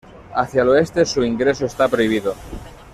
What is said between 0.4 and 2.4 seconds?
el oeste, su ingreso está prohibido.